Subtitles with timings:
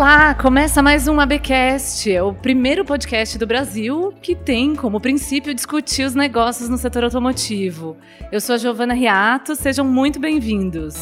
[0.00, 5.52] Olá, começa mais um ABcast, é o primeiro podcast do Brasil que tem como princípio
[5.52, 7.98] discutir os negócios no setor automotivo.
[8.32, 10.94] Eu sou a Giovana Riato, sejam muito bem-vindos.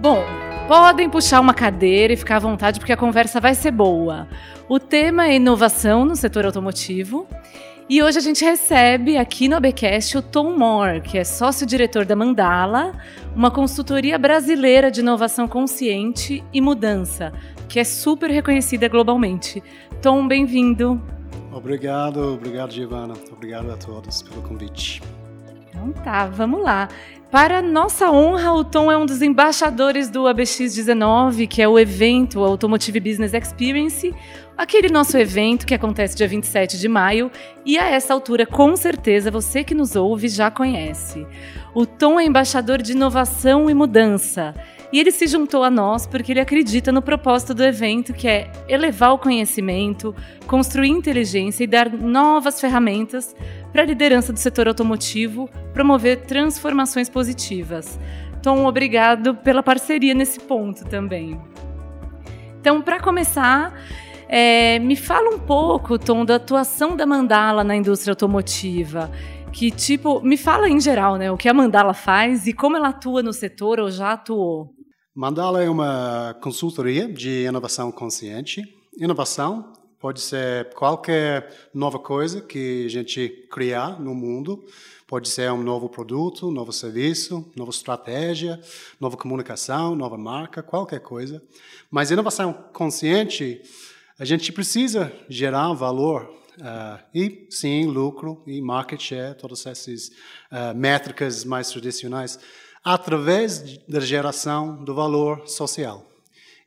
[0.00, 0.24] Bom,
[0.66, 4.26] podem puxar uma cadeira e ficar à vontade porque a conversa vai ser boa.
[4.68, 7.28] O tema é inovação no setor automotivo
[7.88, 12.16] e hoje a gente recebe aqui no ABcast o Tom Moore, que é sócio-diretor da
[12.16, 12.92] Mandala,
[13.34, 17.32] uma consultoria brasileira de inovação consciente e mudança,
[17.68, 19.62] que é super reconhecida globalmente.
[20.02, 21.00] Tom, bem-vindo.
[21.52, 23.14] Obrigado, obrigado, Giovanna.
[23.32, 25.00] Obrigado a todos pelo convite.
[25.86, 26.88] Então tá, vamos lá.
[27.30, 32.42] Para nossa honra, o Tom é um dos embaixadores do ABX19, que é o evento
[32.42, 34.14] Automotive Business Experience,
[34.56, 37.30] aquele nosso evento que acontece dia 27 de maio,
[37.64, 41.26] e a essa altura, com certeza, você que nos ouve já conhece.
[41.74, 44.54] O Tom é embaixador de inovação e mudança.
[44.92, 48.50] E ele se juntou a nós porque ele acredita no propósito do evento, que é
[48.68, 50.14] elevar o conhecimento,
[50.46, 53.34] construir inteligência e dar novas ferramentas
[53.72, 57.98] para a liderança do setor automotivo, promover transformações positivas.
[58.42, 61.40] Tom, obrigado pela parceria nesse ponto também.
[62.60, 63.74] Então, para começar,
[64.28, 69.10] é, me fala um pouco, Tom, da atuação da Mandala na indústria automotiva.
[69.52, 72.88] Que tipo, me fala em geral, né, o que a Mandala faz e como ela
[72.88, 74.75] atua no setor ou já atuou.
[75.18, 78.62] Mandala é uma consultoria de inovação consciente.
[78.98, 84.62] Inovação pode ser qualquer nova coisa que a gente criar no mundo.
[85.06, 88.60] Pode ser um novo produto, novo serviço, nova estratégia,
[89.00, 91.42] nova comunicação, nova marca, qualquer coisa.
[91.90, 93.62] Mas inovação consciente,
[94.18, 100.08] a gente precisa gerar valor uh, e, sim, lucro e market share, todas essas
[100.50, 102.38] uh, métricas mais tradicionais
[102.84, 106.06] através da geração do valor social.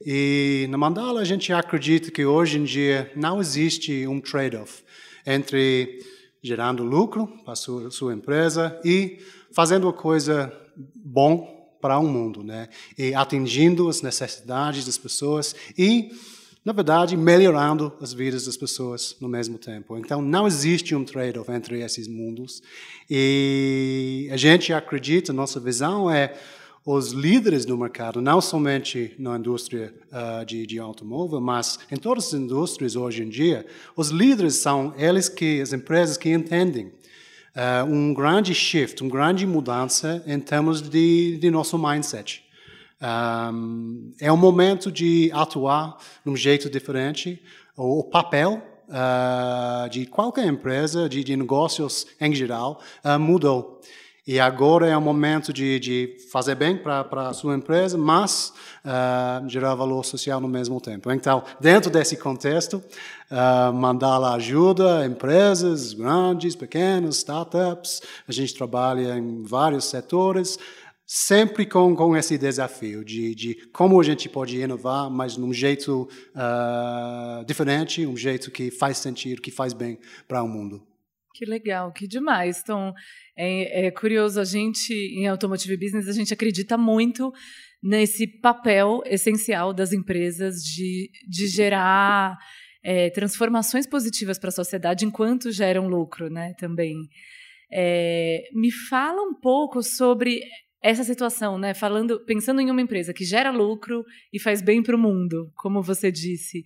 [0.06, 4.84] E na Mandala a gente acredita que hoje em dia não existe um trade-off
[5.26, 6.00] entre
[6.42, 9.20] gerando lucro para sua, sua empresa e
[9.52, 10.54] fazendo uma coisa
[10.96, 12.68] bom para o mundo, né?
[12.98, 16.12] E atingindo as necessidades das pessoas e
[16.70, 19.98] na verdade, melhorando as vidas das pessoas no mesmo tempo.
[19.98, 22.62] Então, não existe um trade-off entre esses mundos.
[23.10, 26.36] E a gente acredita, nossa visão é
[26.86, 32.28] os líderes do mercado, não somente na indústria uh, de, de, automóvel, mas em todas
[32.28, 33.66] as indústrias hoje em dia,
[33.96, 39.48] os líderes são eles que, as empresas que entendem uh, um grande shift, uma grande
[39.48, 42.48] mudança em termos de, de nosso mindset.
[43.02, 47.42] Um, é um momento de atuar de um jeito diferente.
[47.76, 53.82] O, papel uh, de qualquer empresa, de, de negócios em geral, uh, mudou.
[54.28, 58.54] E agora é o momento de, de fazer bem para a sua empresa, mas
[58.86, 61.12] uh, gerar valor social no mesmo tempo.
[61.12, 62.76] Então, dentro desse contexto,
[63.32, 68.02] uh, Mandala ajuda empresas grandes, pequenas, startups.
[68.28, 70.60] A gente trabalha em vários setores
[71.12, 76.08] sempre com, com esse desafio de, de como a gente pode inovar, mas num jeito
[76.36, 80.86] uh, diferente, um jeito que faz sentido, que faz bem para o mundo.
[81.34, 82.60] Que legal, que demais.
[82.62, 82.94] Então,
[83.36, 87.34] é, é, curioso, a gente, em Automotive Business, a gente acredita muito
[87.82, 92.38] nesse papel essencial das empresas de, de gerar
[92.84, 97.10] é, transformações positivas para a sociedade enquanto geram lucro, né, também.
[97.72, 100.42] É, me fala um pouco sobre
[100.82, 101.74] essa situação, né?
[101.74, 105.82] Falando, pensando em uma empresa que gera lucro e faz bem para o mundo, como
[105.82, 106.64] você disse.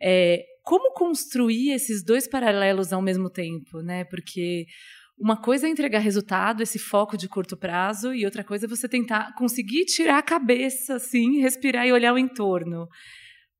[0.00, 4.04] É, como construir esses dois paralelos ao mesmo tempo, né?
[4.04, 4.66] Porque
[5.18, 8.88] uma coisa é entregar resultado, esse foco de curto prazo, e outra coisa é você
[8.88, 12.88] tentar conseguir tirar a cabeça, assim, respirar e olhar o entorno.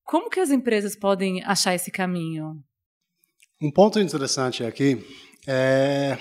[0.04, 2.62] Como que as empresas podem achar esse caminho?
[3.60, 5.04] Um ponto interessante aqui
[5.46, 6.16] é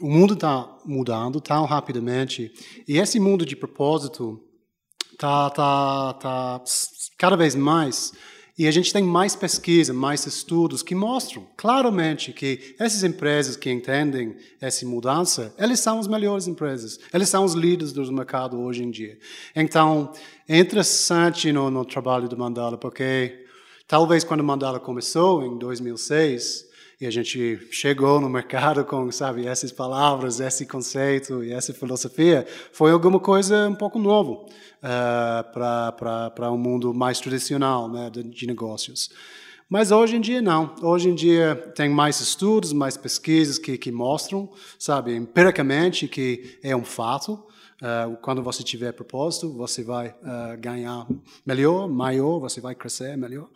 [0.00, 2.52] o mundo está mudando tão rapidamente
[2.86, 4.40] e esse mundo de propósito
[5.12, 6.64] está tá, tá
[7.16, 8.12] cada vez mais
[8.58, 13.70] e a gente tem mais pesquisa, mais estudos que mostram claramente que essas empresas que
[13.70, 18.82] entendem essa mudança, elas são as melhores empresas, elas são os líderes do mercado hoje
[18.82, 19.16] em dia.
[19.54, 20.12] Então,
[20.48, 23.46] é interessante no, no trabalho do Mandala, porque
[23.86, 26.67] talvez quando o Mandala começou, em 2006,
[27.00, 32.44] e a gente chegou no mercado com, sabe, essas palavras, esse conceito e essa filosofia,
[32.72, 34.46] foi alguma coisa um pouco novo
[34.78, 39.10] uh, para o um mundo mais tradicional né, de, de negócios.
[39.68, 40.74] Mas hoje em dia não.
[40.82, 46.74] Hoje em dia tem mais estudos, mais pesquisas que, que mostram, sabe, empiricamente que é
[46.74, 47.44] um fato.
[47.80, 51.06] Uh, quando você tiver propósito, você vai uh, ganhar
[51.46, 53.48] melhor, maior, você vai crescer melhor.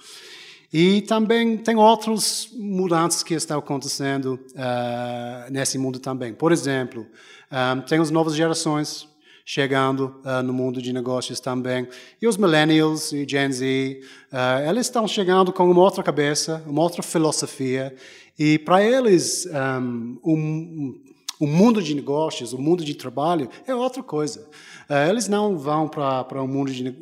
[0.73, 6.33] E também tem outras mudanças que estão acontecendo uh, nesse mundo também.
[6.33, 7.07] Por exemplo,
[7.51, 9.07] um, tem as novas gerações
[9.45, 11.87] chegando uh, no mundo de negócios também.
[12.21, 14.01] E os millennials e Gen Z,
[14.33, 17.95] uh, eles estão chegando com uma outra cabeça, uma outra filosofia.
[18.39, 21.03] E para eles, um, um,
[21.39, 24.49] o mundo de negócios, o mundo de trabalho é outra coisa.
[24.89, 26.95] Uh, eles não vão para o mundo de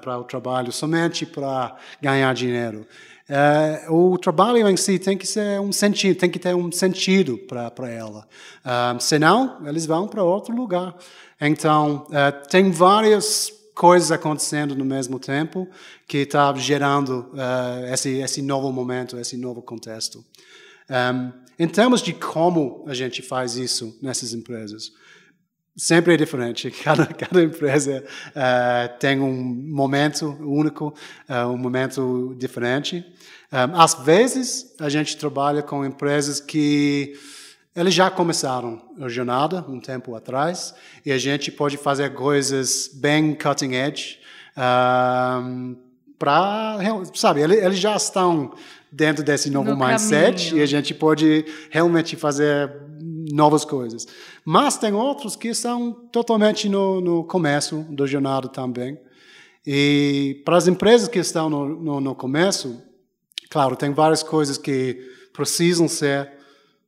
[0.00, 2.84] para o trabalho somente para ganhar dinheiro.
[3.28, 7.38] Uh, o trabalho em si tem que ser um sentido, tem que ter um sentido
[7.38, 8.26] para ela.
[8.64, 10.94] Uh, senão, eles vão para outro lugar.
[11.40, 15.68] Então, uh, tem várias coisas acontecendo no mesmo tempo
[16.06, 20.24] que está gerando uh, esse, esse novo momento, esse novo contexto.
[21.58, 24.92] Em termos de como a gente faz isso nessas empresas,
[25.76, 26.70] sempre é diferente.
[26.82, 30.94] Cada, cada empresa uh, tem um momento único,
[31.28, 33.04] uh, um momento diferente.
[33.52, 37.14] Um, às vezes, a gente trabalha com empresas que
[37.74, 40.74] eles já começaram a jornada um tempo atrás
[41.04, 44.18] e a gente pode fazer coisas bem cutting edge
[44.56, 45.76] um,
[46.18, 46.78] para,
[47.14, 48.54] sabe, eles já estão
[48.92, 50.58] dentro desse novo no mindset caminho.
[50.58, 52.70] e a gente pode realmente fazer
[53.32, 54.06] novas coisas.
[54.44, 58.98] Mas tem outros que são totalmente no, no começo da jornada também.
[59.66, 62.82] E para as empresas que estão no, no, no começo,
[63.48, 66.30] claro, tem várias coisas que precisam ser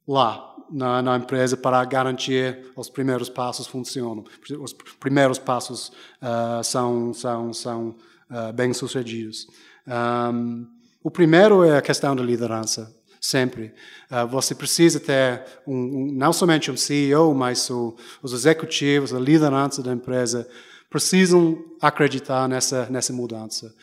[0.06, 4.24] lá na, na, empresa para garantir os primeiros passos funcionam.
[4.60, 5.88] Os primeiros passos
[6.20, 7.94] uh, são, são, são
[8.30, 9.46] uh, bem sucedidos.
[9.86, 10.66] Um,
[11.04, 12.90] o primeiro é a questão da liderança,
[13.20, 13.74] sempre.
[14.10, 19.20] Uh, você precisa ter um, um, não somente um CEO, mas o, os executivos, a
[19.20, 20.48] liderança da empresa
[20.88, 23.74] precisam acreditar nessa nessa mudança.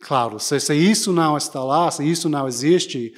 [0.00, 3.14] Claro, se, se isso não está lá, se isso não existe,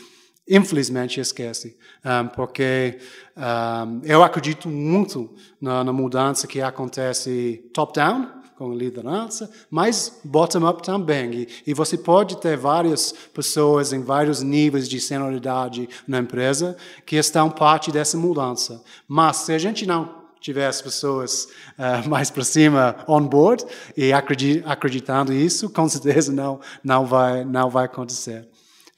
[0.49, 3.01] infelizmente esquece, um, porque
[3.37, 11.33] um, eu acredito muito na, na mudança que acontece top-down, com liderança, mas bottom-up também.
[11.33, 17.17] E, e, você pode ter várias pessoas em vários níveis de senioridade na empresa que
[17.17, 18.83] estão parte dessa mudança.
[19.09, 23.65] Mas se a gente não tiver as pessoas uh, mais para cima on board
[23.97, 28.49] e acreditando isso, com certeza não não vai não vai acontecer.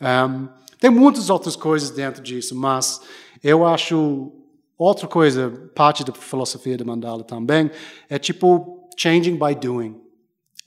[0.00, 0.48] Um,
[0.80, 3.00] tem muitas outras coisas dentro disso, mas
[3.42, 4.32] eu acho
[4.76, 7.70] outra coisa, parte da filosofia da mandala também,
[8.08, 10.00] é tipo changing by doing.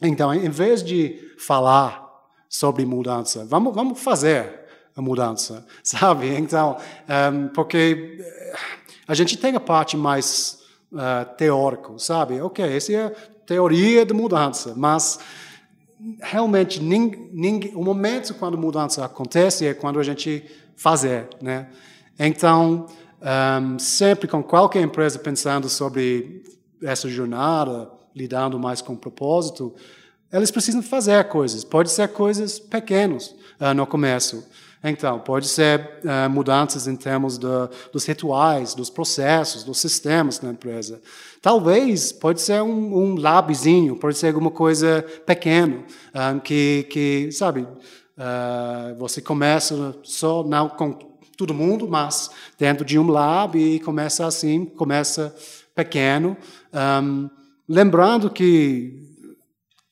[0.02, 2.06] Então, em vez de falar
[2.50, 6.28] sobre mudança, vamos, vamos fazer a mudança, sabe?
[6.36, 6.78] Então,
[7.34, 8.24] um, porque
[9.08, 10.60] a gente tem a parte mais
[10.92, 12.42] uh, teórica, sabe?
[12.42, 13.12] Ok, essa é a
[13.46, 15.20] teoria da mudança, mas
[16.22, 20.44] realmente ninguém, ninguém, o momento quando a mudança acontece é quando a gente
[20.76, 21.70] fazer, né?
[22.20, 22.88] Então,
[23.22, 26.44] um, sempre com qualquer empresa pensando sobre
[26.84, 29.74] essa jornada, lidando mais com propósito,
[30.32, 31.64] eles precisam fazer coisas.
[31.64, 34.46] Pode ser coisas pequenas uh, no começo.
[34.84, 37.48] Então, pode ser uh, mudanças em termos de,
[37.92, 41.02] dos rituais, dos processos, dos sistemas na empresa.
[41.42, 45.84] Talvez pode ser um, um labzinho, pode ser alguma coisa pequena
[46.14, 50.94] um, que, que, sabe, uh, você começa só não com
[51.38, 55.34] todo mundo, mas dentro de um lab e começa assim, começa
[55.76, 56.36] pequeno,
[56.74, 57.30] um,
[57.68, 59.08] lembrando que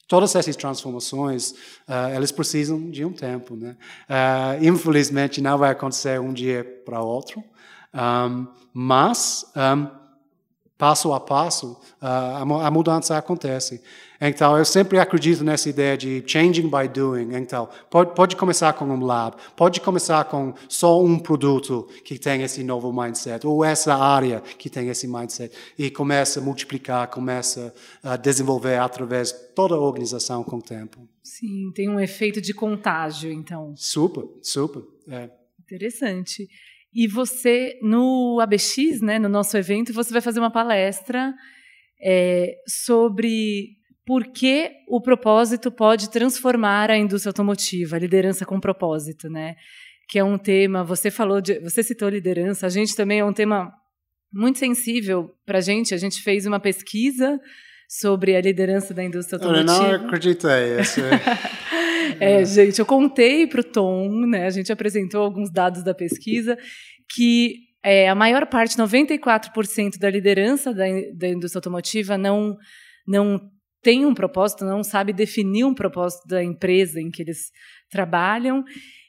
[0.07, 1.51] Todas essas transformações,
[1.87, 3.75] uh, elas precisam de um tempo, né?
[4.07, 7.43] Uh, infelizmente, não vai acontecer um dia para outro,
[7.91, 10.04] um, mas um,
[10.77, 13.81] passo a passo a mudança acontece.
[14.19, 17.35] Então, eu sempre acredito nessa ideia de changing by doing.
[17.35, 22.41] Então, pode, pode começar com um lab, pode começar com só um produto que tem
[22.43, 27.73] esse novo mindset, ou essa área que tem esse mindset, e começa a multiplicar, começa
[28.03, 31.07] a desenvolver através de toda a organização com o tempo.
[31.23, 33.73] Sim, tem um efeito de contágio, então.
[33.75, 34.83] Super, super.
[35.09, 35.29] É.
[35.59, 36.47] Interessante.
[36.95, 41.33] E você, no ABX, né, no nosso evento, você vai fazer uma palestra
[42.01, 43.75] é, sobre
[44.05, 49.55] por que o propósito pode transformar a indústria automotiva, a liderança com propósito, né?
[50.07, 53.33] Que é um tema, você falou de, você citou liderança, a gente também é um
[53.33, 53.73] tema
[54.31, 55.93] muito sensível para a gente.
[55.93, 57.39] A gente fez uma pesquisa
[57.89, 59.93] sobre a liderança da indústria automotiva.
[59.93, 60.77] Eu não acreditei.
[62.19, 64.45] É, gente, eu contei para o Tom, né?
[64.45, 66.57] A gente apresentou alguns dados da pesquisa
[67.13, 72.57] que é, a maior parte, 94% da liderança da, da indústria automotiva não
[73.07, 73.39] não
[73.83, 77.51] tem um propósito, não sabe definir um propósito da empresa em que eles
[77.89, 78.63] trabalham.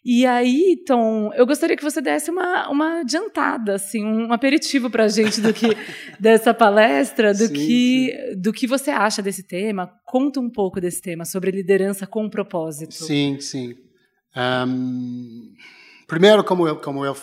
[0.04, 5.04] E aí, Tom, eu gostaria que você desse uma, uma adiantada, assim, um aperitivo para
[5.04, 5.66] a gente do que
[6.20, 8.40] dessa palestra, do sim, que sim.
[8.40, 9.92] do que você acha desse tema.
[10.04, 12.94] Conta um pouco desse tema sobre liderança com propósito.
[12.94, 13.74] Sim, sim.
[14.36, 15.52] Um,
[16.06, 17.16] primeiro, como eu como eu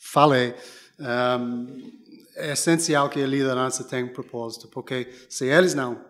[0.00, 0.54] falei,
[0.98, 1.92] um,
[2.34, 6.04] é essencial que a liderança tenha um propósito, porque se eles não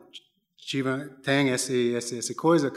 [0.56, 2.72] tiver, tem esse, esse, essa coisa,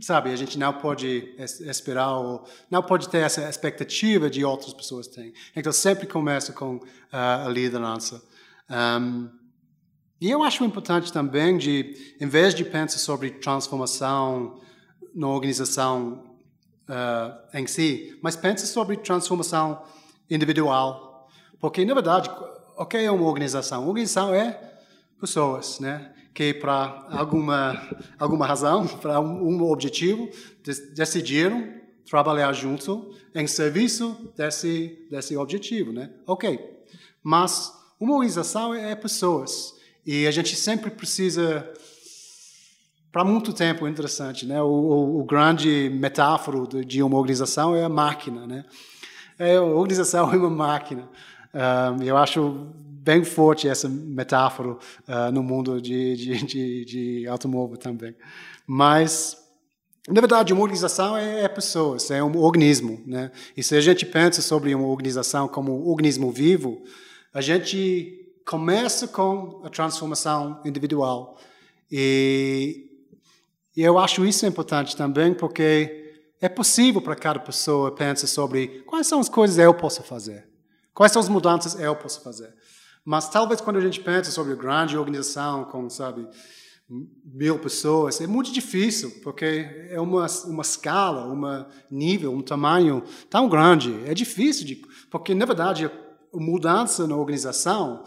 [0.00, 5.06] sabe, a gente não pode esperar ou não pode ter essa expectativa de outras pessoas
[5.06, 5.32] têm.
[5.54, 8.22] Então sempre começa com uh, a liderança.
[8.70, 9.28] Um,
[10.20, 14.60] e eu acho importante também de, em vez de pensar sobre transformação
[15.14, 16.24] na organização
[16.88, 19.84] uh, em si, mas pense sobre transformação
[20.30, 21.28] individual,
[21.60, 22.30] porque na verdade,
[22.76, 23.82] o que é uma organização?
[23.82, 24.78] Uma organização é
[25.20, 26.13] pessoas, né?
[26.34, 27.80] Que para alguma
[28.18, 30.28] alguma razão, para um, objetivo,
[30.94, 31.72] decidiram
[32.10, 36.10] trabalhar junto em serviço desse desse objetivo, né?
[36.26, 36.58] Ok,
[37.22, 39.74] mas uma organização é, é pessoas
[40.04, 41.72] e a gente sempre precisa
[43.10, 44.60] para muito tempo interessante, né?
[44.60, 48.64] O, o, o grande metáforo de uma organização é a máquina, né?
[49.38, 51.08] É, a organização é uma máquina.
[51.54, 52.66] Um, eu acho
[53.04, 58.16] bem forte essa metáfora uh, no mundo de, de, de, de, automóvel também.
[58.66, 59.36] Mas,
[60.08, 63.02] na verdade, uma organização é, é pessoas, é um organismo.
[63.06, 63.30] Né?
[63.54, 66.82] E se a gente pensa sobre uma organização como um organismo vivo,
[67.32, 71.38] a gente começa com a transformação individual.
[71.92, 72.88] E,
[73.76, 79.06] e eu acho isso importante também porque é possível para cada pessoa pensar sobre quais
[79.06, 80.48] são as coisas que eu posso fazer.
[80.94, 82.54] Quais são as mudanças que eu posso fazer?
[83.04, 86.26] Mas talvez quando a gente pensa sobre grande organização com, sabe,
[87.24, 93.48] mil pessoas, é muito difícil, porque é uma, uma escala, um nível, um tamanho tão
[93.48, 93.94] grande.
[94.06, 94.76] É difícil, de,
[95.10, 95.90] porque, na verdade, a
[96.32, 98.04] mudança na organização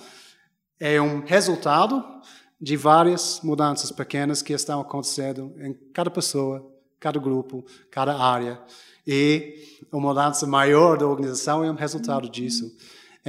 [0.79, 2.03] é um resultado
[2.59, 6.65] de várias mudanças pequenas que estão acontecendo em cada pessoa,
[6.99, 8.59] cada grupo, cada área.
[9.05, 12.75] E a mudança maior da organização é um resultado disso.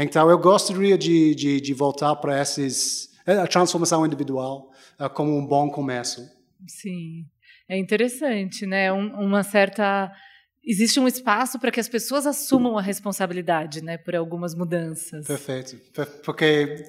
[0.00, 5.45] Então, eu gostaria de, de, de voltar para esses, a transformação individual uh, como um
[5.45, 6.25] bom começo.
[6.69, 7.26] Sim,
[7.69, 8.93] é interessante, né?
[8.93, 10.12] Um, uma certa
[10.64, 15.26] existe um espaço para que as pessoas assumam a responsabilidade, né, por algumas mudanças.
[15.26, 15.81] Perfeito,
[16.23, 16.85] porque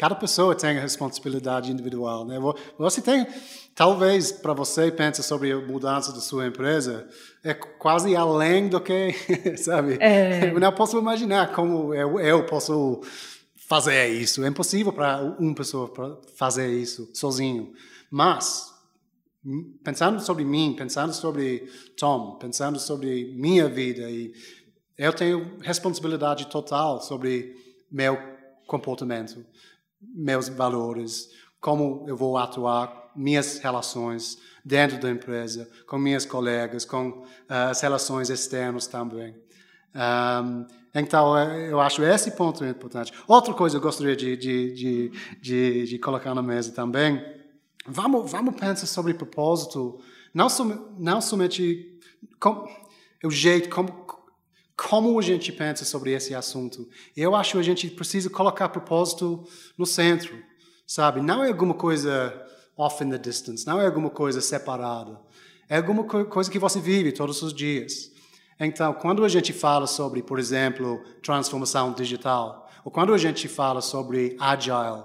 [0.00, 2.38] cada pessoa tem a responsabilidade individual, né?
[2.78, 3.26] Você tem,
[3.74, 7.06] talvez para você pense sobre a mudança da sua empresa,
[7.44, 9.12] é quase além do que,
[9.62, 9.98] sabe?
[10.00, 10.54] É.
[10.54, 13.02] Eu não posso imaginar como eu, eu posso
[13.68, 14.42] fazer isso.
[14.42, 15.92] É impossível para uma pessoa
[16.34, 17.70] fazer isso sozinho.
[18.10, 18.72] Mas
[19.84, 24.32] pensando sobre mim, pensando sobre Tom, pensando sobre minha vida e
[24.96, 27.54] eu tenho responsabilidade total sobre
[27.92, 28.18] meu
[28.66, 29.44] comportamento
[30.00, 31.30] meus valores,
[31.60, 37.80] como eu vou atuar, minhas relações dentro da empresa, com minhas colegas, com uh, as
[37.80, 39.34] relações externas também.
[39.94, 43.12] Um, então, eu acho esse ponto importante.
[43.26, 47.24] Outra coisa que eu gostaria de, de, de, de, de colocar na mesa também,
[47.86, 50.00] vamos, vamos pensar sobre propósito,
[50.34, 51.98] não, som, não somente
[52.40, 52.66] com,
[53.24, 53.92] o jeito como,
[54.88, 56.88] como a gente pensa sobre esse assunto.
[57.14, 59.44] Eu acho que a gente precisa colocar propósito
[59.76, 60.34] no centro,
[60.86, 61.20] sabe?
[61.20, 62.32] Não é alguma coisa
[62.76, 65.20] off in the distance, não é alguma coisa separada.
[65.68, 68.10] É alguma coisa que você vive todos os dias.
[68.58, 73.82] Então, quando a gente fala sobre, por exemplo, transformação digital, ou quando a gente fala
[73.82, 75.04] sobre agile,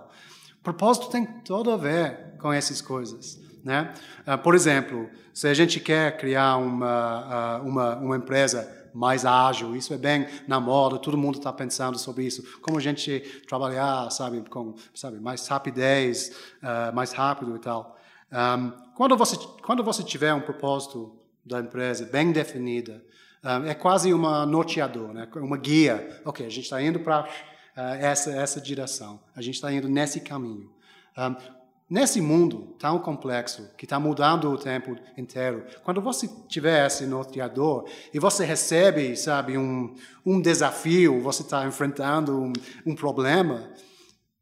[0.64, 3.40] propósito tem todo a ver com essas coisas.
[3.64, 3.94] Né?
[4.26, 9.76] Uh, por exemplo, se a gente quer criar uma, uh, uma, uma empresa mais ágil,
[9.76, 14.10] isso é bem na moda, todo mundo está pensando sobre isso, como a gente trabalhar,
[14.10, 16.34] sabe, com, sabe, mais rapidez,
[16.64, 17.98] uh, mais rápido e tal.
[18.32, 23.04] Um, quando você quando você tiver um propósito da empresa bem definida,
[23.44, 25.28] um, é quase uma norteador, né?
[25.36, 26.22] Uma guia.
[26.24, 30.22] Ok, a gente está indo para uh, essa essa direção, a gente está indo nesse
[30.22, 30.72] caminho.
[31.18, 37.06] Um, Nesse mundo tão complexo, que está mudando o tempo inteiro, quando você tiver esse
[37.06, 39.94] norteador e você recebe, sabe, um,
[40.26, 42.54] um desafio, você está enfrentando um,
[42.88, 43.70] um, problema,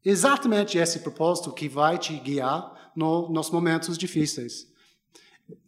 [0.02, 4.66] exatamente esse propósito que vai te guiar no, nos momentos difíceis.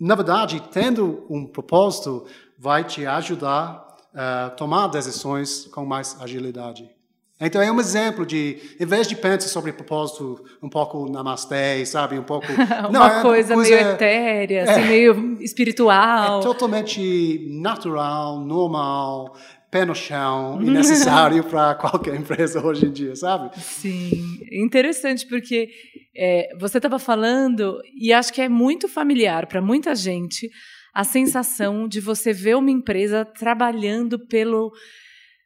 [0.01, 2.27] Na verdade, tendo um propósito,
[2.59, 6.96] vai te ajudar a tomar decisões com mais agilidade.
[7.39, 12.19] Então é um exemplo de, em vez de pensar sobre propósito um pouco namastê, sabe,
[12.19, 12.47] um pouco
[12.89, 16.41] uma não, é coisa, coisa, meio etérea, é, assim, meio espiritual.
[16.41, 19.37] É totalmente natural, normal,
[19.71, 23.51] pé no chão e necessário para qualquer empresa hoje em dia, sabe?
[23.61, 25.69] Sim, interessante porque
[26.17, 30.49] é, você estava falando e acho que é muito familiar para muita gente
[30.95, 34.73] a sensação de você ver uma empresa trabalhando pelo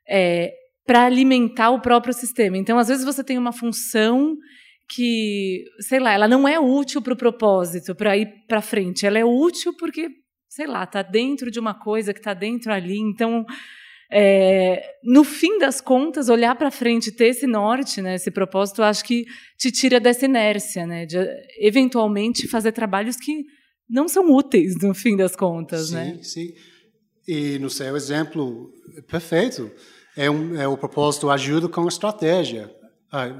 [0.08, 0.52] é,
[0.90, 2.58] para alimentar o próprio sistema.
[2.58, 4.36] Então, às vezes você tem uma função
[4.88, 9.06] que, sei lá, ela não é útil para o propósito, para ir para frente.
[9.06, 10.08] Ela é útil porque,
[10.48, 12.98] sei lá, está dentro de uma coisa que está dentro ali.
[12.98, 13.46] Então,
[14.10, 19.04] é, no fim das contas, olhar para frente, ter esse norte, né, esse propósito, acho
[19.04, 21.18] que te tira dessa inércia, né, de
[21.60, 23.44] eventualmente fazer trabalhos que
[23.88, 26.18] não são úteis no fim das contas, sim, né?
[26.20, 26.54] Sim, sim.
[27.28, 28.72] E no seu exemplo,
[29.06, 29.70] perfeito
[30.16, 32.74] é, um, é o propósito ajuda com estratégia.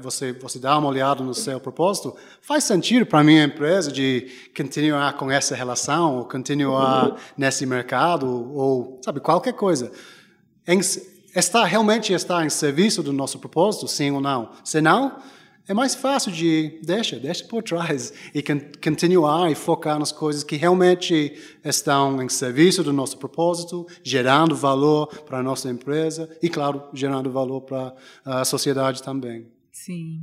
[0.01, 4.27] Você você dá uma olhada no seu propósito, faz sentido para a minha empresa de
[4.55, 9.89] continuar com essa relação, ou continuar nesse mercado, ou sabe qualquer coisa.
[10.67, 10.81] Em,
[11.33, 14.51] está realmente está em serviço do nosso propósito, sim ou não?
[14.61, 15.15] Se não,
[15.71, 20.57] é mais fácil de deixa, deixa por trás e continuar e focar nas coisas que
[20.57, 26.83] realmente estão em serviço do nosso propósito, gerando valor para a nossa empresa e, claro,
[26.93, 29.47] gerando valor para a sociedade também.
[29.71, 30.21] Sim.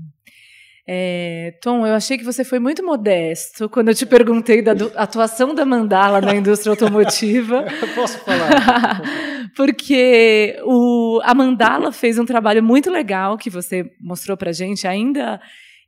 [0.91, 5.55] É, Tom, eu achei que você foi muito modesto quando eu te perguntei da atuação
[5.55, 7.67] da Mandala na indústria automotiva.
[7.95, 9.03] Posso falar?
[9.55, 15.39] Porque o, a Mandala fez um trabalho muito legal que você mostrou para gente ainda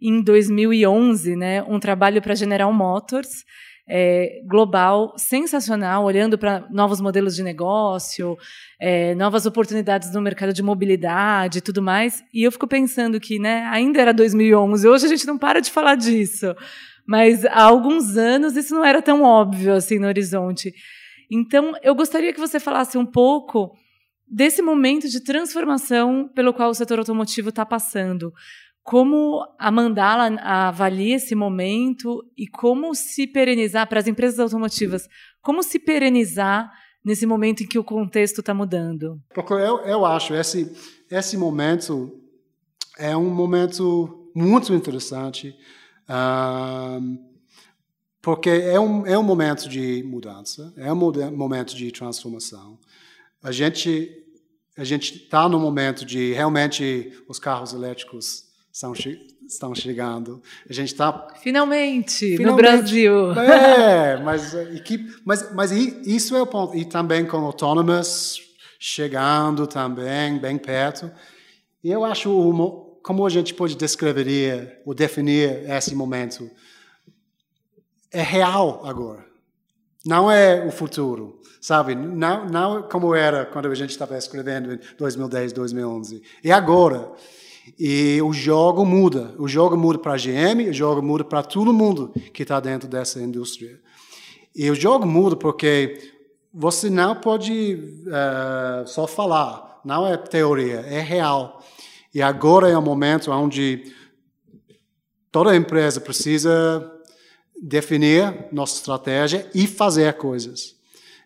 [0.03, 1.63] em 2011, né?
[1.63, 3.47] Um trabalho para General Motors
[3.93, 8.39] é, global sensacional, olhando para novos modelos de negócio,
[8.81, 12.23] é, novas oportunidades no mercado de mobilidade e tudo mais.
[12.33, 15.73] E eu fico pensando que né, ainda era 2011, hoje a gente não para de
[15.73, 16.55] falar disso.
[17.05, 20.73] Mas há alguns anos isso não era tão óbvio assim no horizonte.
[21.29, 23.77] Então, eu gostaria que você falasse um pouco
[24.29, 28.33] desse momento de transformação pelo qual o setor automotivo está passando.
[28.83, 35.07] Como a Mandala avalia esse momento e como se perenizar para as empresas automotivas?
[35.43, 36.73] Como se perenizar
[37.05, 39.21] nesse momento em que o contexto está mudando?
[39.35, 40.71] Porque eu, eu acho esse
[41.11, 42.21] esse momento
[42.99, 45.57] é um momento muito interessante,
[46.09, 47.19] um,
[48.23, 50.97] porque é um é um momento de mudança, é um
[51.37, 52.79] momento de transformação.
[53.43, 54.17] A gente
[54.77, 58.93] a gente está no momento de realmente os carros elétricos estão,
[59.47, 60.43] estão chegando.
[60.69, 63.33] A gente está finalmente, finalmente, no Brasil.
[63.33, 64.55] É, mas
[65.25, 68.41] mas mas isso é o ponto e também com autonomous
[68.79, 71.11] chegando também bem perto.
[71.85, 72.31] E eu acho
[73.03, 76.51] como a gente pode descrever ou definir esse momento
[78.13, 79.25] é real agora.
[80.05, 81.95] Não é o futuro, sabe?
[81.95, 86.23] Não, não como era quando a gente estava escrevendo em 2010, 2011.
[86.43, 87.13] E agora,
[87.79, 89.35] e o jogo muda.
[89.39, 92.89] O jogo muda para a GM, o jogo muda para todo mundo que está dentro
[92.89, 93.81] dessa indústria.
[94.55, 96.13] E o jogo muda porque
[96.53, 97.75] você não pode
[98.07, 101.63] uh, só falar, não é teoria, é real.
[102.13, 103.93] E agora é o momento onde
[105.31, 106.91] toda empresa precisa
[107.63, 110.75] definir nossa estratégia e fazer coisas.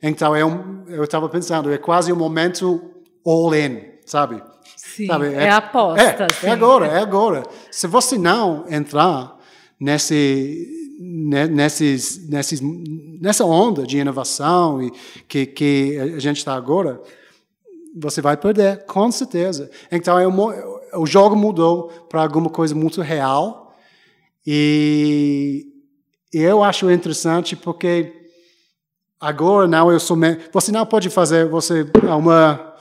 [0.02, 2.90] Então, é eu estava pensando, é quase um momento
[3.24, 4.42] all-in, sabe?
[4.84, 5.34] Sim, sabe?
[5.34, 6.26] É, é aposta.
[6.42, 7.42] É, é, agora, é agora.
[7.70, 9.36] Se você não entrar
[9.80, 10.68] nesse,
[11.00, 12.60] nesses, nesses,
[13.20, 14.92] nessa onda de inovação e
[15.26, 17.00] que, que a gente está agora,
[17.96, 19.70] você vai perder, com certeza.
[19.90, 23.74] Então, é o jogo mudou para alguma coisa muito real
[24.46, 25.66] e,
[26.32, 28.12] e eu acho interessante porque
[29.18, 30.16] agora não eu sou
[30.52, 32.73] você não pode fazer você uma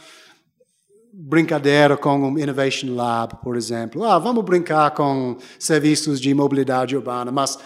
[1.34, 4.04] brincadeira com um Innovation Lab, por exemplo.
[4.04, 7.58] Ah, vamos brincar com serviços de mobilidade urbana, mas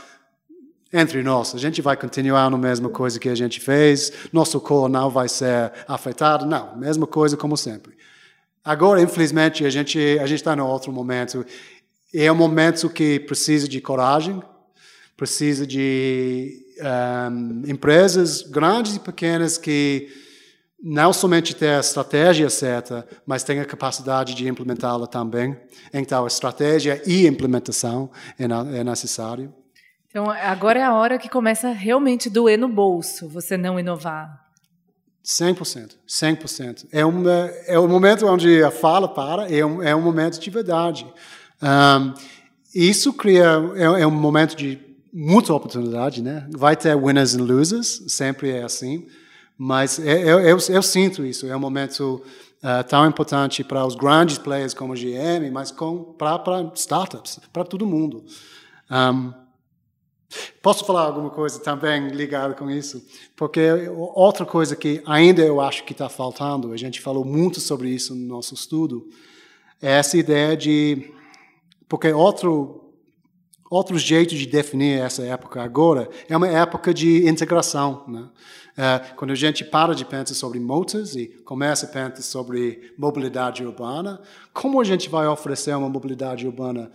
[0.93, 4.89] entre nós, a gente vai continuar na mesma coisa que a gente fez, nosso core
[4.89, 7.93] não vai ser afetado, não, mesma coisa como sempre.
[8.63, 11.45] Agora, infelizmente, a gente a gente está no outro momento.
[12.13, 14.41] É um momento que precisa de coragem,
[15.17, 16.65] precisa de
[17.29, 20.07] um, empresas grandes e pequenas que
[20.81, 25.57] não somente ter a estratégia certa, mas tem a capacidade de implementá-la também.
[25.93, 29.53] Então, a estratégia e implementação é, é necessário.
[30.09, 34.47] Então, agora é a hora que começa realmente doer no bolso você não inovar.
[35.25, 36.87] 100%, 100%.
[36.91, 40.49] É, uma, é o momento onde a fala para, é um, é um momento de
[40.49, 41.05] verdade.
[41.61, 42.13] Um,
[42.73, 44.79] isso cria, é, é, um momento de
[45.11, 46.47] muita oportunidade, né?
[46.51, 49.05] Vai ter winners and losers, sempre é assim,
[49.57, 52.21] mas é, eu, eu, eu sinto isso, é um momento
[52.63, 55.73] uh, tão importante para os grandes players como a GM, mas
[56.17, 58.23] para startups, para todo mundo.
[58.89, 59.33] Um,
[60.61, 63.05] Posso falar alguma coisa também ligada com isso?
[63.35, 63.61] Porque
[64.13, 68.13] outra coisa que ainda eu acho que está faltando, a gente falou muito sobre isso
[68.13, 69.07] no nosso estudo,
[69.81, 71.13] é essa ideia de.
[71.87, 72.86] Porque outro,
[73.69, 78.03] outro jeito de definir essa época agora é uma época de integração.
[78.07, 78.27] Né?
[78.77, 83.65] É, quando a gente para de pensar sobre motos e começa a pensar sobre mobilidade
[83.65, 84.21] urbana,
[84.53, 86.91] como a gente vai oferecer uma mobilidade urbana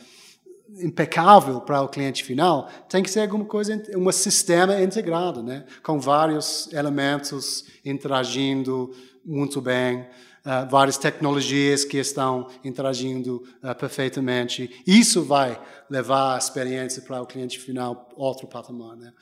[0.81, 5.65] impecável para o cliente final, tem que ser alguma coisa, um sistema integrado, né?
[5.83, 8.91] com vários elementos interagindo
[9.25, 10.07] muito bem,
[10.45, 14.83] uh, várias tecnologias que estão interagindo uh, perfeitamente.
[14.87, 18.97] Isso vai levar a experiência para o cliente final outro patamar.
[18.97, 19.13] Né?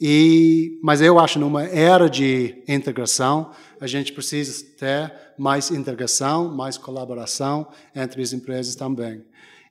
[0.00, 6.78] E, mas eu acho numa era de integração, a gente precisa ter mais integração, mais
[6.78, 9.22] colaboração entre as empresas também.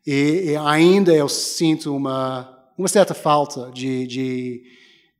[0.06, 4.64] E, e ainda eu sinto uma, uma certa falta de, de,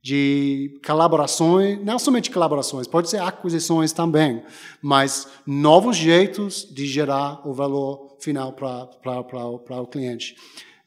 [0.02, 4.42] de colaborações, não somente colaborações, pode ser aquisições também,
[4.80, 10.36] mas novos jeitos de gerar o valor final para o cliente.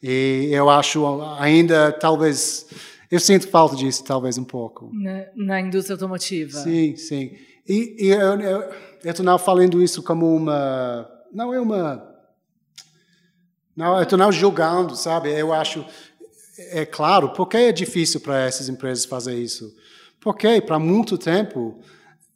[0.01, 1.05] E eu acho
[1.37, 2.67] ainda, talvez,
[3.09, 4.89] eu sinto falta disso, talvez um pouco.
[4.91, 6.57] Na, na indústria automotiva.
[6.57, 7.37] Sim, sim.
[7.67, 12.13] E, e eu estou não falando isso como uma, não é uma
[13.75, 15.31] não, eu estou não julgando, sabe?
[15.31, 15.83] Eu acho,
[16.57, 19.75] é claro, por que é difícil para essas empresas fazer isso?
[20.19, 21.79] Porque para muito tempo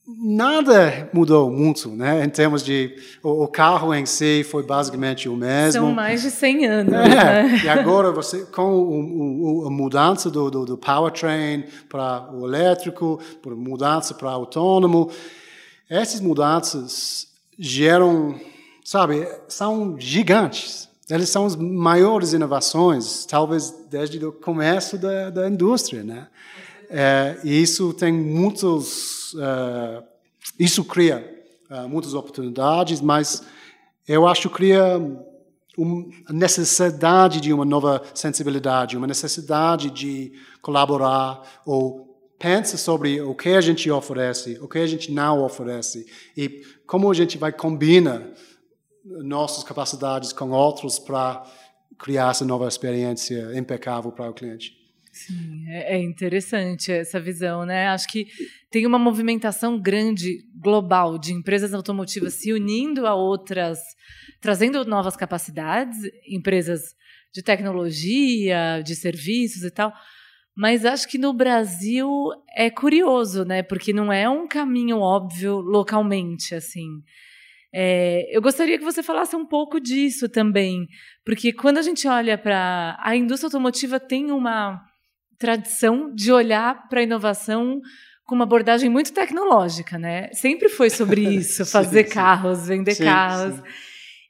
[0.07, 2.23] nada mudou muito, né?
[2.23, 5.81] Em termos de o, o, carro em si foi basicamente o mesmo.
[5.81, 6.93] São mais de 100 anos.
[6.93, 7.61] É, né?
[7.63, 13.19] E agora você com o, o, a mudança do, do, do powertrain para o elétrico,
[13.41, 15.11] por mudança para autônomo,
[15.89, 17.27] essas mudanças
[17.59, 18.39] geram,
[18.83, 20.86] sabe, são gigantes.
[21.09, 26.27] Eles são as maiores inovações, talvez desde o começo da, da indústria, né?
[26.89, 30.03] É, e isso tem muitos, uh,
[30.59, 33.43] isso cria uh, muitas oportunidades, mas
[34.07, 34.97] eu acho que cria
[35.77, 42.07] uma necessidade de uma nova sensibilidade, uma necessidade de colaborar ou
[42.39, 47.11] pensa sobre o que a gente oferece, o que a gente não oferece e como
[47.11, 48.23] a gente vai combinar
[49.23, 51.43] nossas capacidades com outros para
[51.97, 54.75] criar essa nova experiência impecável para o cliente.
[55.11, 57.87] Sim, é, é interessante essa visão, né?
[57.87, 58.27] Acho que
[58.69, 63.79] tem uma movimentação grande global de empresas automotivas se unindo a outras,
[64.39, 66.95] trazendo novas capacidades, empresas
[67.33, 69.91] de tecnologia, de serviços e tal.
[70.55, 72.09] Mas acho que no Brasil
[72.55, 73.63] é curioso, né?
[73.63, 77.03] Porque não é um caminho óbvio localmente, assim.
[77.73, 80.87] É, eu gostaria que você falasse um pouco disso também,
[81.25, 82.97] porque quando a gente olha para.
[83.01, 84.81] A indústria automotiva tem uma
[85.37, 87.79] tradição de olhar para a inovação
[88.25, 90.29] com uma abordagem muito tecnológica, né?
[90.33, 92.67] Sempre foi sobre isso, fazer sim, carros, sim.
[92.67, 93.61] vender sim, carros.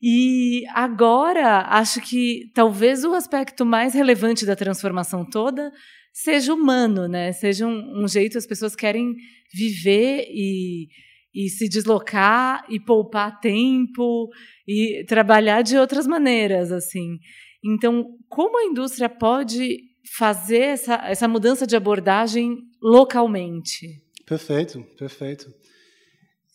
[0.02, 5.72] E agora acho que talvez o aspecto mais relevante da transformação toda
[6.14, 7.32] seja humano, né?
[7.32, 9.16] Seja um, um jeito as pessoas querem
[9.54, 10.88] viver e
[11.34, 14.30] e se deslocar e poupar tempo
[14.68, 17.18] e trabalhar de outras maneiras assim.
[17.64, 19.80] Então, como a indústria pode
[20.18, 24.02] fazer essa, essa mudança de abordagem localmente?
[24.26, 25.54] Perfeito, perfeito.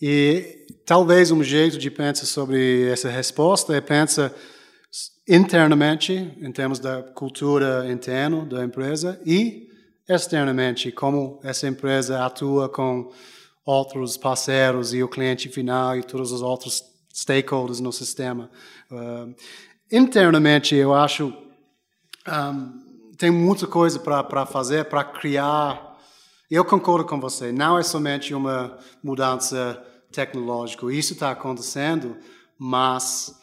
[0.00, 4.35] E talvez um jeito de pensar sobre essa resposta é pensar
[5.28, 9.68] internamente, em termos da cultura interna da empresa, e
[10.08, 13.12] externamente, como essa empresa atua com
[13.64, 18.51] outros parceiros e o cliente final e todos os outros stakeholders no sistema.
[18.90, 19.35] Uh,
[19.90, 21.33] internamente, eu acho
[22.27, 25.98] um, tem muita coisa para fazer, para criar.
[26.51, 27.53] Eu concordo com você.
[27.53, 30.92] Não é somente uma mudança tecnológica.
[30.92, 32.16] Isso está acontecendo,
[32.59, 33.35] mas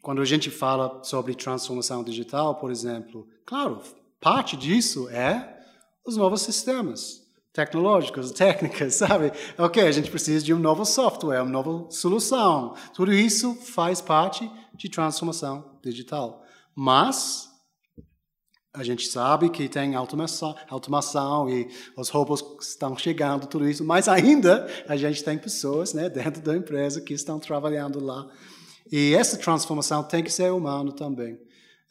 [0.00, 3.80] quando a gente fala sobre transformação digital, por exemplo, claro,
[4.20, 5.60] parte disso é
[6.04, 7.21] os novos sistemas
[7.52, 9.32] tecnológicas, técnicas, sabe?
[9.58, 12.74] Ok, a gente precisa de um novo software, uma nova solução.
[12.94, 16.42] Tudo isso faz parte de transformação digital.
[16.74, 17.50] Mas
[18.74, 24.08] a gente sabe que tem automação, automação e os robôs estão chegando, tudo isso, mas
[24.08, 28.26] ainda a gente tem pessoas né, dentro da empresa que estão trabalhando lá.
[28.90, 31.34] E essa transformação tem que ser humana também.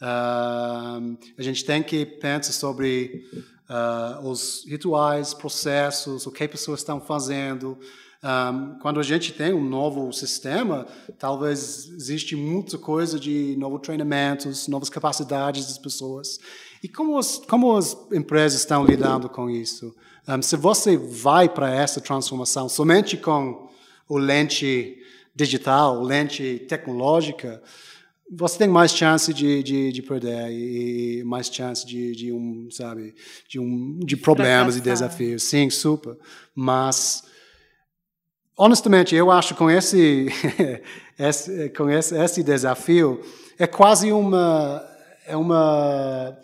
[0.01, 3.23] Uh, a gente tem que pensar sobre
[3.71, 7.77] uh, os rituais, processos, o que as pessoas estão fazendo.
[8.23, 10.85] Um, quando a gente tem um novo sistema,
[11.17, 16.37] talvez existe muita coisa de novos treinamentos, novas capacidades das pessoas.
[16.83, 19.95] E como, as, como as empresas estão lidando com isso?
[20.27, 23.69] Um, se você vai para essa transformação somente com
[24.07, 25.01] o lente
[25.33, 27.63] digital, lente tecnológica,
[28.33, 33.13] você tem mais chance de, de, de perder e mais chance de, de um, sabe,
[33.49, 35.43] de um, de problemas e desafios.
[35.43, 36.17] Sim, super.
[36.55, 37.23] Mas
[38.55, 40.27] honestamente, eu acho com esse,
[41.19, 43.21] esse com esse, esse desafio
[43.59, 44.81] é quase uma
[45.25, 46.37] é uma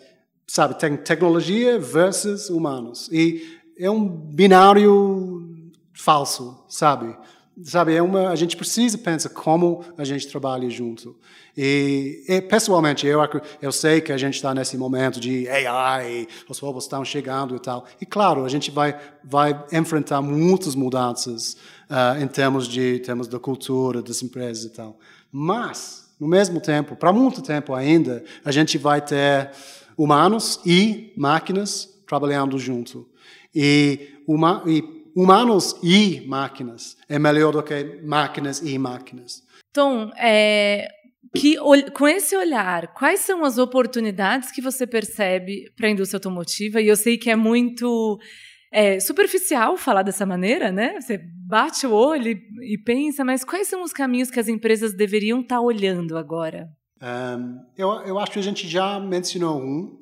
[0.46, 3.08] sabe, tem tecnologia versus humanos.
[3.10, 7.16] E é um binário falso, sabe?
[7.64, 11.16] Sabe, é uma, a gente precisa pensar como a gente trabalha junto.
[11.56, 13.20] E, e pessoalmente, eu,
[13.60, 17.58] eu sei que a gente está nesse momento de AI, os robôs estão chegando e
[17.58, 17.84] tal.
[18.00, 21.56] E claro, a gente vai, vai enfrentar muitas mudanças
[21.90, 24.96] uh, em termos de termos da cultura, das empresas e tal.
[25.32, 29.50] Mas, no mesmo tempo, para muito tempo ainda, a gente vai ter
[29.96, 33.04] humanos e máquinas trabalhando junto.
[33.52, 39.42] E, uma, e humanos e máquinas é melhor do que máquinas e máquinas.
[39.72, 40.88] Tom, é,
[41.36, 41.56] que,
[41.92, 46.80] com esse olhar, quais são as oportunidades que você percebe para a indústria automotiva?
[46.80, 48.18] E eu sei que é muito
[48.72, 51.00] é, superficial falar dessa maneira, né?
[51.00, 54.94] Você bate o olho e, e pensa, mas quais são os caminhos que as empresas
[54.94, 56.68] deveriam estar tá olhando agora?
[57.00, 59.98] Um, eu, eu acho que a gente já mencionou um,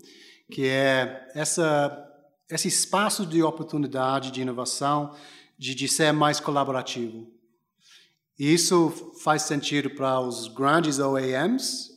[0.51, 2.06] que é essa,
[2.51, 5.15] esse espaço de oportunidade, de inovação,
[5.59, 7.27] de, de ser mais colaborativo.
[8.39, 11.91] E isso faz sentido para os grandes OEMs,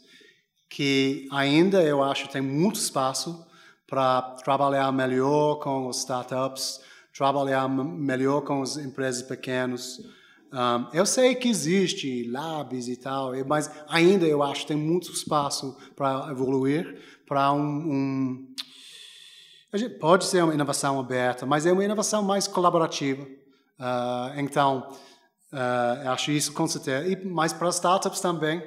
[0.70, 3.46] que ainda eu acho tem muito espaço
[3.86, 6.80] para trabalhar melhor com os startups,
[7.14, 10.00] trabalhar melhor com as empresas pequenas.
[10.54, 15.12] Um, eu sei que existe labs e tal, mas ainda eu acho que tem muito
[15.12, 18.56] espaço para evoluir para um, um
[20.00, 23.24] pode ser uma inovação aberta, mas é uma inovação mais colaborativa.
[23.24, 24.92] Uh, então,
[25.54, 27.08] uh, acho isso com certeza.
[27.08, 28.64] E, mas para startups também,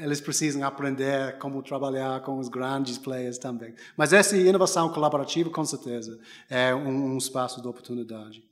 [0.00, 3.74] eles precisam aprender como trabalhar com os grandes players também.
[3.96, 6.18] Mas essa inovação colaborativa, com certeza,
[6.50, 8.42] é um, um espaço de oportunidade.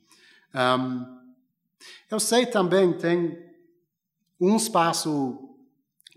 [0.53, 1.21] Um,
[2.09, 3.37] eu sei também tem
[4.39, 5.49] um espaço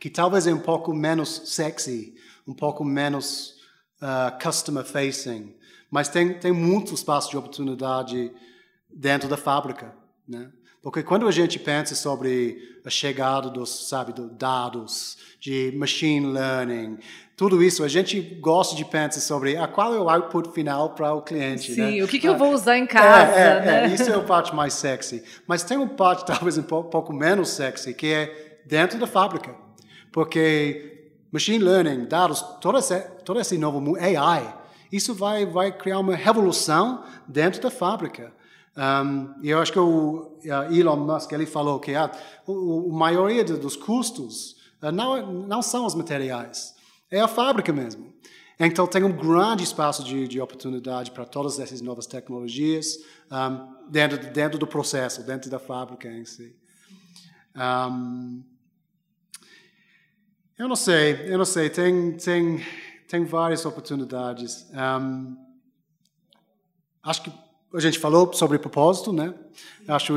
[0.01, 2.15] que talvez é um pouco menos sexy,
[2.47, 3.57] um pouco menos
[4.01, 5.56] uh, customer facing,
[5.91, 8.33] mas tem tem muito espaço de oportunidade
[8.91, 9.95] dentro da fábrica,
[10.27, 10.51] né?
[10.83, 16.99] Porque quando a gente pensa sobre a chegada dos, sabe, dos dados, de machine learning,
[17.37, 21.13] tudo isso, a gente gosta de pensar sobre ah, qual é o output final para
[21.13, 21.75] o cliente.
[21.75, 22.05] Sim, né?
[22.05, 23.33] o que, que eu vou usar em casa.
[23.33, 23.85] É, é, né?
[23.85, 25.25] é, isso é a parte mais sexy.
[25.45, 29.55] Mas tem uma parte talvez um pouco, pouco menos sexy, que é dentro da fábrica.
[30.13, 34.55] Porque machine learning, dados, todo esse, todo esse novo AI,
[34.97, 38.33] isso vai, vai criar uma revolução dentro da fábrica.
[38.77, 40.39] Um, e eu acho que o
[40.71, 45.87] Elon Musk ele falou que a, a, a maioria dos custos uh, não, não são
[45.87, 46.75] os materiais,
[47.11, 48.15] é a fábrica mesmo.
[48.59, 52.99] Então tem um grande espaço de, de oportunidade para todas essas novas tecnologias
[53.31, 56.57] um, dentro, dentro do processo, dentro da fábrica em si.
[57.55, 58.43] Um,
[60.59, 62.65] eu não sei, eu não sei, tem, tem,
[63.09, 64.67] tem várias oportunidades.
[64.73, 65.37] Um,
[67.03, 67.33] acho que
[67.75, 69.35] a gente falou sobre propósito, né?
[69.87, 70.15] Acho,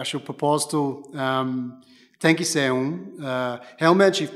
[0.00, 1.78] acho o propósito um,
[2.18, 3.16] tem que ser um.
[3.16, 4.30] Uh, realmente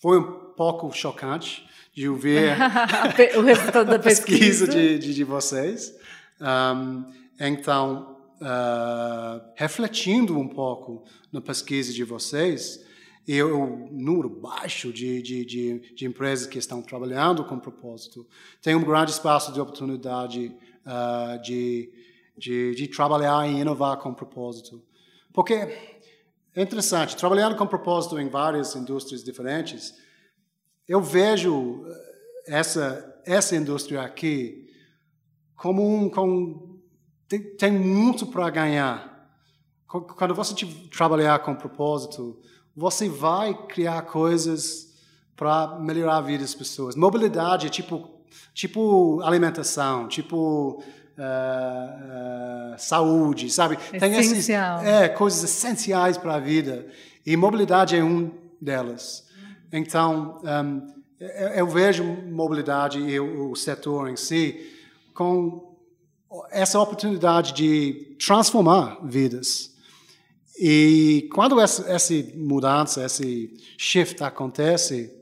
[0.00, 2.56] foi um pouco chocante de ouvir
[3.36, 5.94] o resultado da pesquisa, pesquisa de, de, de, vocês.
[6.40, 7.04] Um,
[7.40, 12.84] então, uh, refletindo um pouco na pesquisa de vocês,
[13.28, 18.26] e o número baixo de, de, de, de, empresas que estão trabalhando com propósito,
[18.62, 20.50] tem um grande espaço de oportunidade
[20.86, 21.92] uh, de,
[22.38, 24.82] de, de, trabalhar e inovar com propósito.
[25.30, 29.94] Porque é interessante, trabalhando com propósito em várias indústrias diferentes,
[30.88, 31.84] eu vejo
[32.46, 34.66] essa, essa indústria aqui
[35.54, 36.08] como um.
[36.08, 36.80] Com,
[37.28, 39.18] tem, tem muito para ganhar.
[39.86, 40.54] Quando você
[40.90, 42.40] trabalhar com propósito,
[42.78, 44.94] você vai criar coisas
[45.34, 46.94] para melhorar a vida das pessoas.
[46.94, 48.08] Mobilidade é tipo
[48.54, 50.80] tipo alimentação, tipo
[51.18, 53.76] uh, uh, saúde, sabe?
[53.98, 56.86] Tem esses, é, coisas essenciais para a vida.
[57.26, 59.26] E mobilidade é um delas.
[59.72, 60.94] Então, um,
[61.56, 64.72] eu vejo mobilidade e o setor em si
[65.12, 65.76] com
[66.50, 69.76] essa oportunidade de transformar vidas.
[70.60, 75.16] E quando essa, mudança, esse shift acontece,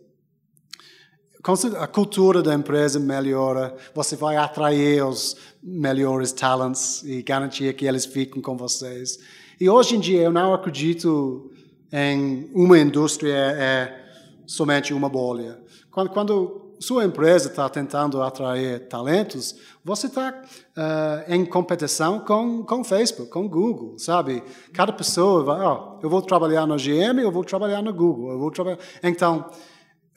[1.79, 8.07] a cultura da empresa melhora, você vai atrair os melhores talentos e garantir que eles
[8.07, 9.19] fiquem com vocês.
[9.61, 11.51] E hoje em dia eu não acredito
[11.93, 14.07] em uma indústria é
[14.47, 15.61] somente uma bolha.
[15.91, 22.85] Quando, quando sua empresa está tentando atrair talentos, você está uh, em competição com com
[22.85, 24.43] Facebook, com Google, sabe?
[24.73, 28.39] Cada pessoa vai, oh, eu vou trabalhar na GM, eu vou trabalhar na Google, eu
[28.39, 28.79] vou trabalhar.
[29.03, 29.51] Então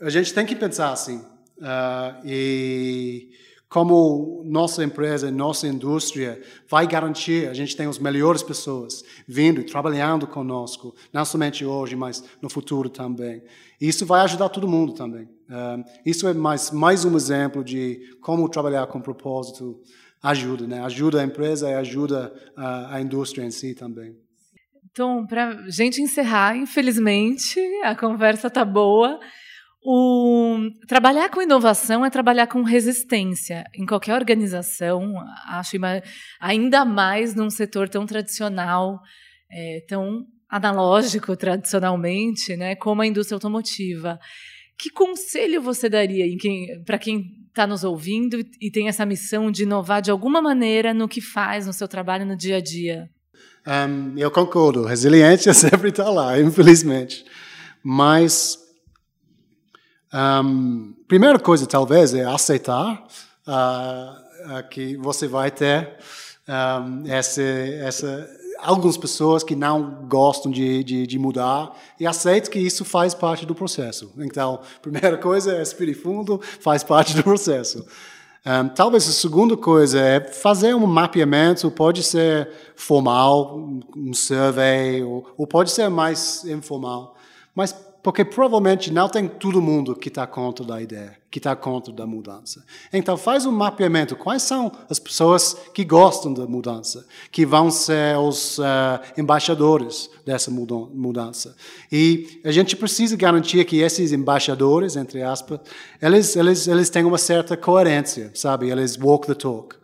[0.02, 3.30] a gente tem que pensar assim uh, e
[3.70, 9.64] como nossa empresa, nossa indústria vai garantir, a gente tem as melhores pessoas vindo e
[9.64, 13.44] trabalhando conosco, não somente hoje, mas no futuro também.
[13.80, 15.30] Isso vai ajudar todo mundo também.
[16.04, 19.80] Isso é mais, mais um exemplo de como trabalhar com propósito
[20.22, 20.82] ajuda, né?
[20.84, 24.18] Ajuda a empresa e ajuda a, indústria em si também.
[24.92, 29.20] Então, para gente encerrar, infelizmente, a conversa tá boa.
[29.82, 33.64] O, trabalhar com inovação é trabalhar com resistência.
[33.74, 35.16] Em qualquer organização,
[35.48, 35.78] acho
[36.40, 39.00] ainda mais num setor tão tradicional,
[39.52, 44.20] é, tão analógico tradicionalmente, né, como a indústria automotiva.
[44.78, 46.26] Que conselho você daria
[46.86, 51.08] para quem está nos ouvindo e tem essa missão de inovar de alguma maneira no
[51.08, 53.10] que faz, no seu trabalho, no dia a dia?
[53.68, 54.86] Um, eu concordo.
[54.86, 57.26] Resiliência sempre está lá, infelizmente.
[57.84, 58.58] Mas
[60.14, 63.06] um, primeira coisa, talvez, é aceitar
[63.48, 65.98] uh, uh, que você vai ter
[66.48, 72.58] um, essa, essa, algumas pessoas que não gostam de, de, de, mudar e aceite que
[72.58, 74.12] isso faz parte do processo.
[74.18, 77.86] Então, primeira coisa é respirar fundo, faz parte do processo.
[78.46, 83.60] Um, talvez a segunda coisa é fazer um mapeamento, pode ser formal,
[83.96, 87.16] um survey, ou, ou pode ser mais informal,
[87.54, 87.76] mas
[88.12, 92.08] porque provavelmente não tem todo mundo que está contra da ideia, que está contra da
[92.08, 92.66] mudança.
[92.92, 94.16] Então faz um mapeamento.
[94.16, 98.64] Quais são as pessoas que gostam da mudança, que vão ser os uh,
[99.16, 101.56] embaixadores dessa mudança?
[101.92, 105.60] E a gente precisa garantir que esses embaixadores, entre aspas,
[106.02, 108.72] eles eles eles tenham uma certa coerência, sabe?
[108.72, 109.76] Eles walk the talk.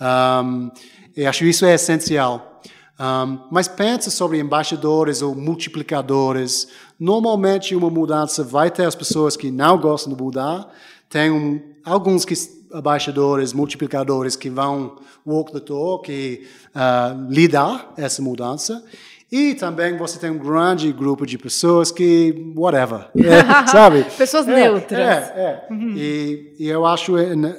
[0.00, 0.70] Um,
[1.14, 2.53] e acho isso é essencial.
[2.98, 6.68] Um, mas pensa sobre embaixadores ou multiplicadores.
[6.98, 10.72] Normalmente, uma mudança vai ter as pessoas que não gostam de mudar,
[11.08, 12.34] tem um, alguns que,
[12.72, 18.84] embaixadores, multiplicadores que vão walk the talk e uh, lidar essa mudança.
[19.30, 24.04] E também você tem um grande grupo de pessoas que, whatever, é, sabe?
[24.16, 25.00] pessoas é, neutras.
[25.00, 25.66] É, é.
[25.72, 25.94] Uhum.
[25.96, 27.18] E, e, eu acho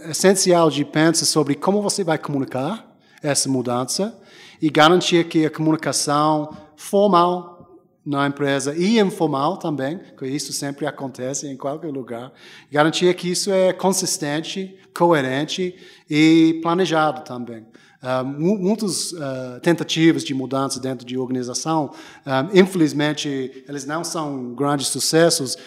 [0.09, 4.17] essencial de pensar sobre como você vai comunicar essa mudança
[4.65, 11.45] e garantir que a comunicação formal na empresa e informal também, que isso sempre acontece
[11.47, 12.33] em qualquer lugar,
[12.71, 15.75] garantir que isso é consistente, coerente
[16.09, 17.63] e planejado também.
[18.01, 21.91] Uh, muitas uh, tentativas de mudança dentro de organização,
[22.25, 25.59] uh, infelizmente, eles não são grandes sucessos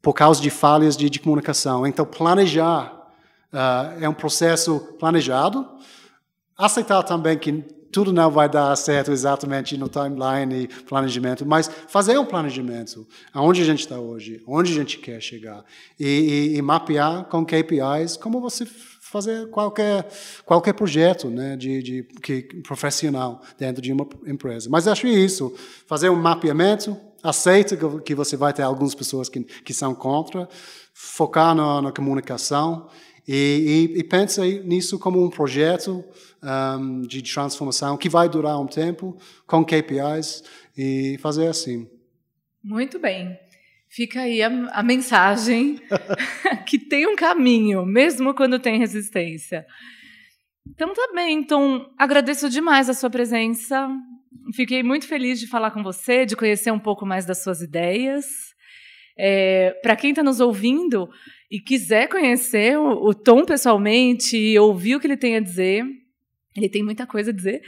[0.00, 1.84] por causa de falhas de, de comunicação.
[1.84, 2.98] Então, planejar
[4.00, 5.66] é um processo planejado,
[6.56, 12.18] aceitar também que tudo não vai dar certo exatamente no timeline e planejamento, mas fazer
[12.18, 15.64] um planejamento, aonde a gente está hoje, onde a gente quer chegar,
[15.98, 18.64] e, e, e, mapear com KPIs como você
[19.00, 20.08] fazer qualquer
[20.44, 24.68] qualquer projeto, né, de, de que profissional dentro de uma empresa.
[24.70, 25.52] Mas acho isso,
[25.86, 30.48] fazer um mapeamento, aceita que você vai ter algumas pessoas que que são contra,
[30.94, 32.88] focar na, na comunicação
[33.26, 36.04] e, e, e pensa nisso como um projeto
[36.42, 39.16] um, de transformação que vai durar um tempo,
[39.46, 40.42] com KPIs,
[40.76, 41.88] e fazer assim.
[42.62, 43.38] Muito bem.
[43.88, 45.80] Fica aí a, a mensagem
[46.66, 49.66] que tem um caminho, mesmo quando tem resistência.
[50.68, 53.88] Então tá bem, então agradeço demais a sua presença.
[54.54, 58.26] Fiquei muito feliz de falar com você, de conhecer um pouco mais das suas ideias.
[59.18, 61.10] É, Para quem está nos ouvindo
[61.50, 65.84] e quiser conhecer o, Tom pessoalmente e ouvir o que ele tem a dizer,
[66.56, 67.62] ele tem muita coisa a dizer.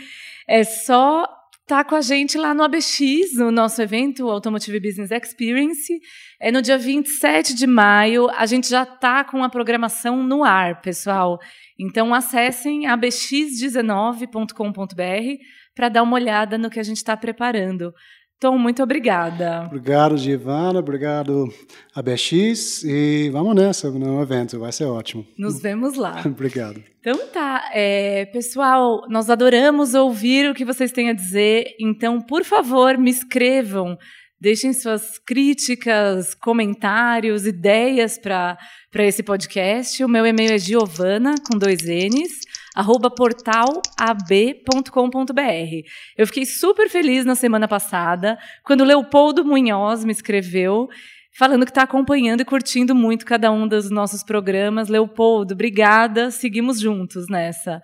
[0.46, 1.26] É só
[1.66, 6.00] tá com a gente lá no ABX, no nosso evento Automotive Business Experience.
[6.40, 8.28] É no dia 27 de maio.
[8.30, 11.38] A gente já tá com a programação no ar, pessoal.
[11.78, 15.42] Então acessem abx19.com.br
[15.74, 17.94] para dar uma olhada no que a gente está preparando.
[18.42, 19.66] Tom, muito obrigada.
[19.66, 20.80] Obrigado, Giovana.
[20.80, 21.48] Obrigado,
[21.94, 22.82] ABX.
[22.82, 25.24] E vamos nessa no evento, vai ser ótimo.
[25.38, 26.20] Nos vemos lá.
[26.26, 26.82] Obrigado.
[26.98, 27.70] Então tá.
[27.72, 31.66] É, pessoal, nós adoramos ouvir o que vocês têm a dizer.
[31.80, 33.96] Então, por favor, me escrevam.
[34.40, 38.58] Deixem suas críticas, comentários, ideias para
[38.94, 40.02] esse podcast.
[40.02, 42.40] O meu e-mail é giovana, com dois N's,
[42.74, 45.88] arroba portalab.com.br.
[46.16, 50.88] Eu fiquei super feliz na semana passada, quando Leopoldo Munhoz me escreveu,
[51.36, 54.88] falando que está acompanhando e curtindo muito cada um dos nossos programas.
[54.88, 57.82] Leopoldo, obrigada, seguimos juntos nessa.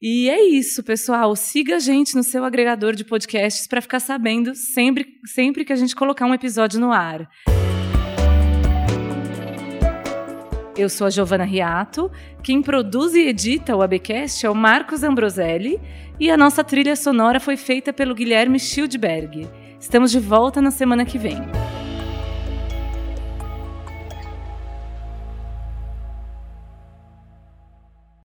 [0.00, 1.34] E é isso, pessoal.
[1.34, 5.76] Siga a gente no seu agregador de podcasts para ficar sabendo sempre, sempre que a
[5.76, 7.26] gente colocar um episódio no ar.
[10.76, 12.10] Eu sou a Giovana Riato.
[12.42, 15.80] Quem produz e edita o ABcast é o Marcos Ambroselli
[16.18, 19.48] e a nossa trilha sonora foi feita pelo Guilherme Schildberg.
[19.78, 21.38] Estamos de volta na semana que vem.